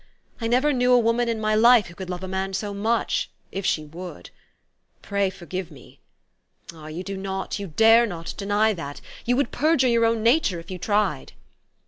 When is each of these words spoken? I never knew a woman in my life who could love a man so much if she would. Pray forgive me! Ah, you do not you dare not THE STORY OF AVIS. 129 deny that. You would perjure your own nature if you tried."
I 0.39 0.47
never 0.47 0.73
knew 0.73 0.91
a 0.93 0.97
woman 0.97 1.29
in 1.29 1.39
my 1.39 1.53
life 1.53 1.85
who 1.85 1.93
could 1.93 2.09
love 2.09 2.23
a 2.23 2.27
man 2.27 2.53
so 2.55 2.73
much 2.73 3.29
if 3.51 3.67
she 3.67 3.85
would. 3.85 4.31
Pray 5.03 5.29
forgive 5.29 5.69
me! 5.69 5.99
Ah, 6.73 6.87
you 6.87 7.03
do 7.03 7.15
not 7.15 7.59
you 7.59 7.67
dare 7.67 8.07
not 8.07 8.25
THE 8.25 8.29
STORY 8.31 8.49
OF 8.49 8.51
AVIS. 8.51 8.77
129 8.79 8.95
deny 8.95 8.95
that. 8.95 9.29
You 9.29 9.35
would 9.35 9.51
perjure 9.51 9.87
your 9.91 10.05
own 10.05 10.23
nature 10.23 10.59
if 10.59 10.71
you 10.71 10.79
tried." 10.79 11.33